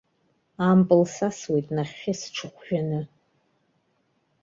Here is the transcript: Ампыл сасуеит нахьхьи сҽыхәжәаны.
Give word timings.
Ампыл 0.69 1.03
сасуеит 1.15 1.67
нахьхьи 1.75 2.13
сҽыхәжәаны. 2.19 3.01